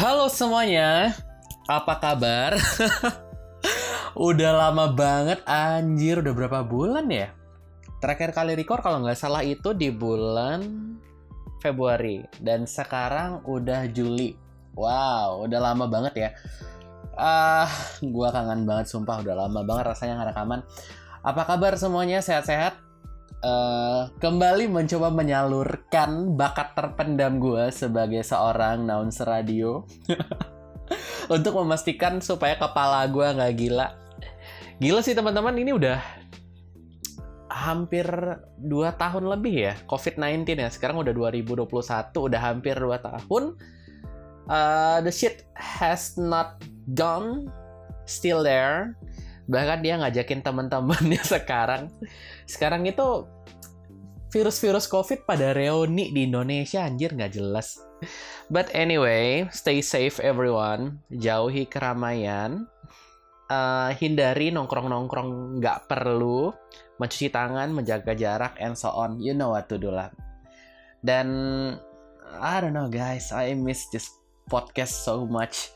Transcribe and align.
Halo 0.00 0.32
semuanya, 0.32 1.12
apa 1.68 2.00
kabar? 2.00 2.56
udah 4.32 4.52
lama 4.56 4.88
banget 4.96 5.44
anjir, 5.44 6.24
udah 6.24 6.32
berapa 6.32 6.64
bulan 6.64 7.04
ya? 7.12 7.28
Terakhir 8.00 8.32
kali 8.32 8.56
record 8.56 8.80
kalau 8.80 9.04
nggak 9.04 9.20
salah 9.20 9.44
itu 9.44 9.76
di 9.76 9.92
bulan 9.92 10.64
Februari 11.60 12.24
dan 12.40 12.64
sekarang 12.64 13.44
udah 13.44 13.92
Juli. 13.92 14.32
Wow, 14.72 15.44
udah 15.44 15.60
lama 15.60 15.84
banget 15.84 16.14
ya. 16.16 16.30
Ah, 17.12 17.68
gua 18.00 18.32
kangen 18.32 18.64
banget 18.64 18.88
sumpah 18.88 19.20
udah 19.20 19.36
lama 19.36 19.60
banget 19.68 19.84
rasanya 19.84 20.16
nggak 20.16 20.32
rekaman. 20.32 20.60
Apa 21.20 21.44
kabar 21.44 21.76
semuanya? 21.76 22.24
Sehat-sehat? 22.24 22.89
Uh, 23.40 24.12
kembali 24.20 24.68
mencoba 24.68 25.08
menyalurkan 25.08 26.36
bakat 26.36 26.76
terpendam 26.76 27.40
gue 27.40 27.72
sebagai 27.72 28.20
seorang 28.20 28.84
announcer 28.84 29.24
radio 29.24 29.80
untuk 31.34 31.56
memastikan 31.56 32.20
supaya 32.20 32.60
kepala 32.60 33.08
gue 33.08 33.24
nggak 33.24 33.54
gila. 33.56 33.96
Gila 34.76 35.00
sih 35.00 35.16
teman-teman 35.16 35.56
ini 35.56 35.72
udah 35.72 36.04
hampir 37.48 38.04
2 38.60 38.68
tahun 39.00 39.24
lebih 39.32 39.72
ya 39.72 39.74
COVID-19 39.88 40.60
ya. 40.60 40.68
Sekarang 40.68 41.00
udah 41.00 41.16
2021, 41.16 41.64
udah 42.12 42.40
hampir 42.44 42.76
2 42.76 42.92
tahun. 43.00 43.56
Uh, 44.52 45.00
the 45.00 45.08
shit 45.08 45.48
has 45.56 46.12
not 46.20 46.60
gone, 46.92 47.48
still 48.04 48.44
there 48.44 49.00
bahkan 49.50 49.82
dia 49.82 49.98
ngajakin 49.98 50.40
teman-temannya 50.46 51.22
sekarang. 51.34 51.90
Sekarang 52.46 52.86
itu 52.86 53.26
virus-virus 54.30 54.86
covid 54.86 55.26
pada 55.26 55.50
reuni 55.50 56.14
di 56.14 56.30
Indonesia 56.30 56.86
anjir 56.86 57.10
nggak 57.18 57.34
jelas. 57.34 57.82
But 58.46 58.70
anyway 58.72 59.50
stay 59.50 59.82
safe 59.82 60.22
everyone. 60.22 61.02
Jauhi 61.10 61.66
keramaian. 61.66 62.70
Uh, 63.50 63.90
hindari 63.98 64.54
nongkrong-nongkrong 64.54 65.58
nggak 65.58 65.90
perlu. 65.90 66.54
Mencuci 67.02 67.34
tangan 67.34 67.74
menjaga 67.74 68.14
jarak 68.14 68.54
and 68.62 68.78
so 68.78 68.94
on. 68.94 69.18
You 69.18 69.34
know 69.34 69.50
what 69.50 69.66
to 69.66 69.76
do 69.76 69.90
lah. 69.90 70.14
Dan 71.02 71.26
I 72.38 72.62
don't 72.62 72.78
know 72.78 72.86
guys. 72.86 73.34
I 73.34 73.58
miss 73.58 73.90
this 73.90 74.06
podcast 74.46 75.02
so 75.02 75.26
much. 75.26 75.74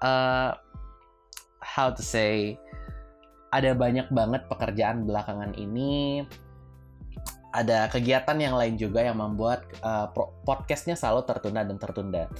Uh, 0.00 0.56
how 1.60 1.92
to 1.92 2.00
say 2.00 2.56
ada 3.50 3.74
banyak 3.74 4.06
banget 4.14 4.46
pekerjaan 4.46 5.06
belakangan 5.06 5.54
ini. 5.58 6.22
Ada 7.50 7.90
kegiatan 7.90 8.38
yang 8.38 8.54
lain 8.54 8.78
juga 8.78 9.02
yang 9.02 9.18
membuat 9.18 9.66
uh, 9.82 10.06
podcastnya 10.46 10.94
selalu 10.94 11.26
tertunda 11.26 11.66
dan 11.66 11.82
tertunda. 11.82 12.30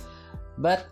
But 0.55 0.87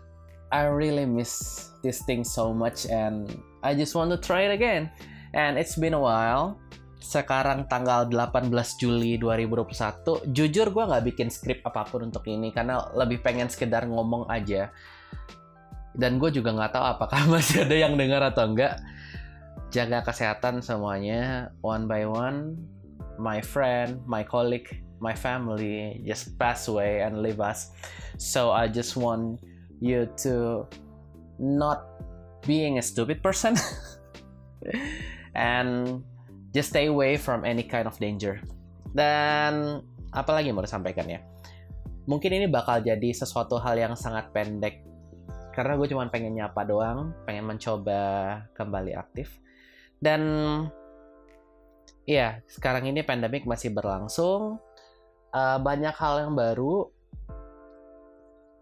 I 0.51 0.67
really 0.67 1.07
miss 1.07 1.71
this 1.79 2.03
thing 2.03 2.27
so 2.27 2.51
much 2.51 2.83
and 2.91 3.31
I 3.63 3.71
just 3.71 3.95
want 3.95 4.11
to 4.11 4.19
try 4.19 4.51
it 4.51 4.51
again. 4.51 4.91
And 5.31 5.55
it's 5.55 5.79
been 5.79 5.95
a 5.95 6.03
while. 6.03 6.59
Sekarang 6.99 7.63
tanggal 7.71 8.11
18 8.11 8.51
Juli 8.75 9.15
2021 9.15 10.35
jujur 10.35 10.67
gue 10.67 10.83
nggak 10.83 11.03
bikin 11.15 11.31
skrip 11.31 11.63
apa 11.63 11.87
pun 11.87 12.11
untuk 12.11 12.27
ini 12.27 12.51
karena 12.51 12.91
lebih 12.91 13.23
pengen 13.23 13.47
sekedar 13.47 13.87
ngomong 13.87 14.27
aja. 14.27 14.67
Dan 15.95 16.19
gue 16.19 16.27
juga 16.35 16.51
nggak 16.51 16.75
tahu 16.75 16.85
apakah 16.91 17.23
masih 17.31 17.63
ada 17.63 17.75
yang 17.87 17.95
dengar 17.95 18.19
atau 18.19 18.51
enggak 18.51 18.83
jaga 19.69 20.01
kesehatan 20.01 20.65
semuanya 20.65 21.53
one 21.61 21.85
by 21.85 22.05
one. 22.05 22.57
My 23.21 23.37
friend 23.43 24.01
my 24.09 24.25
colleague 24.25 24.81
my 24.99 25.13
family 25.13 26.01
just 26.03 26.35
pass 26.41 26.67
away 26.67 27.05
and 27.05 27.21
leave 27.21 27.37
us. 27.39 27.71
So 28.17 28.51
i 28.51 28.67
just 28.67 28.97
want 28.97 29.39
you 29.79 30.09
to 30.25 30.65
not 31.39 31.85
being 32.43 32.81
a 32.81 32.83
stupid 32.83 33.21
person 33.21 33.55
and 35.37 36.01
just 36.51 36.73
stay 36.73 36.89
away 36.89 37.15
from 37.15 37.45
any 37.45 37.63
kind 37.63 37.85
of 37.85 37.95
danger. 38.01 38.41
Dan 38.89 39.85
apalagi 40.11 40.49
mau 40.49 40.65
disampaikan 40.65 41.05
ya? 41.05 41.21
Mungkin 42.09 42.41
ini 42.41 42.49
bakal 42.49 42.81
jadi 42.81 43.13
sesuatu 43.13 43.61
hal 43.61 43.77
yang 43.77 43.93
sangat 43.93 44.33
pendek. 44.33 44.81
Karena 45.53 45.77
gue 45.77 45.87
cuma 45.91 46.09
pengen 46.09 46.39
nyapa 46.39 46.65
doang 46.65 47.13
pengen 47.27 47.45
mencoba 47.45 48.41
kembali 48.57 48.95
aktif 48.97 49.29
dan 49.99 50.21
ya 52.07 52.39
sekarang 52.47 52.87
ini 52.87 53.03
pandemik 53.03 53.43
masih 53.43 53.71
berlangsung. 53.75 54.59
Uh, 55.29 55.61
banyak 55.61 55.93
hal 55.93 56.25
yang 56.25 56.33
baru, 56.33 56.89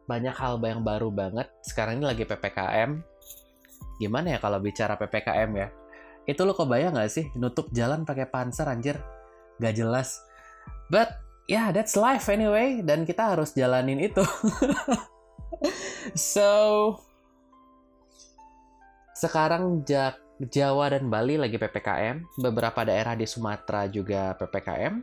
banyak 0.04 0.36
hal 0.36 0.60
yang 0.60 0.84
baru 0.84 1.08
banget. 1.12 1.48
Sekarang 1.64 2.02
ini 2.02 2.06
lagi 2.08 2.28
ppkm. 2.28 3.00
Gimana 4.04 4.36
ya 4.36 4.40
kalau 4.44 4.60
bicara 4.60 5.00
ppkm 5.00 5.52
ya? 5.56 5.68
Itu 6.28 6.44
lo 6.44 6.52
kebayang 6.52 7.00
gak 7.00 7.08
sih 7.08 7.32
nutup 7.40 7.72
jalan 7.72 8.04
pakai 8.04 8.28
panser 8.28 8.68
anjir? 8.68 9.00
Gak 9.64 9.80
jelas. 9.80 10.20
But 10.92 11.16
yeah, 11.48 11.72
that's 11.72 11.96
life 11.96 12.28
anyway. 12.28 12.84
Dan 12.84 13.08
kita 13.08 13.32
harus 13.32 13.56
jalanin 13.56 14.00
itu. 14.00 14.24
so 16.36 16.52
sekarang 19.16 19.88
jak 19.88 20.20
Jawa 20.38 20.94
dan 20.94 21.10
Bali 21.10 21.34
lagi 21.34 21.58
PPKM, 21.58 22.38
beberapa 22.38 22.86
daerah 22.86 23.18
di 23.18 23.26
Sumatera 23.26 23.90
juga 23.90 24.38
PPKM. 24.38 25.02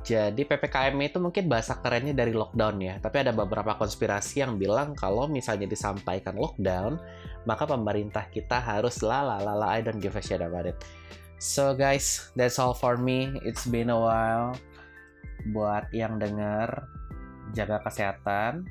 Jadi 0.00 0.48
PPKM 0.48 0.96
itu 1.00 1.20
mungkin 1.20 1.44
bahasa 1.44 1.76
kerennya 1.80 2.16
dari 2.16 2.32
lockdown 2.32 2.76
ya, 2.80 2.94
tapi 3.04 3.20
ada 3.20 3.36
beberapa 3.36 3.76
konspirasi 3.76 4.40
yang 4.40 4.56
bilang 4.56 4.96
kalau 4.96 5.28
misalnya 5.28 5.68
disampaikan 5.68 6.40
lockdown, 6.40 6.96
maka 7.44 7.64
pemerintah 7.68 8.28
kita 8.32 8.60
harus 8.60 9.04
lala 9.04 9.40
lala 9.44 9.76
I 9.76 9.84
don't 9.84 10.00
give 10.00 10.16
a 10.16 10.24
shit 10.24 10.40
about 10.40 10.68
it. 10.68 10.76
So 11.36 11.76
guys, 11.76 12.32
that's 12.32 12.56
all 12.56 12.72
for 12.72 12.96
me. 12.96 13.36
It's 13.44 13.68
been 13.68 13.92
a 13.92 13.96
while. 14.00 14.56
Buat 15.52 15.92
yang 15.92 16.16
denger, 16.16 16.84
jaga 17.52 17.84
kesehatan, 17.84 18.64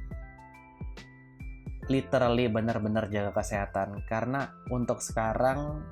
literally 1.88 2.48
benar-benar 2.48 3.08
jaga 3.10 3.32
kesehatan. 3.36 4.04
Karena 4.08 4.52
untuk 4.70 5.00
sekarang 5.00 5.84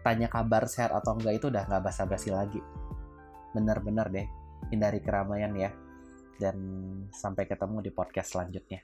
tanya 0.00 0.32
kabar 0.32 0.64
sehat 0.64 0.92
atau 0.96 1.16
enggak 1.16 1.40
itu 1.40 1.46
udah 1.52 1.64
nggak 1.68 1.82
basa-basi 1.84 2.32
lagi. 2.32 2.60
Benar-benar 3.56 4.08
deh 4.08 4.26
hindari 4.72 5.00
keramaian 5.02 5.52
ya. 5.56 5.70
Dan 6.40 6.56
sampai 7.12 7.44
ketemu 7.44 7.84
di 7.84 7.90
podcast 7.92 8.32
selanjutnya. 8.32 8.80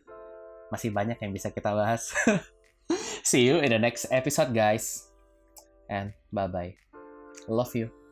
Masih 0.69 0.93
banyak 0.93 1.17
yang 1.23 1.33
bisa 1.33 1.55
kita 1.55 1.73
bahas. 1.73 2.13
See 3.29 3.49
you 3.49 3.59
in 3.63 3.73
the 3.73 3.81
next 3.81 4.11
episode 4.13 4.53
guys. 4.53 5.09
And 5.87 6.13
bye 6.35 6.51
bye 6.51 6.87
love 7.49 7.75
you 7.75 8.06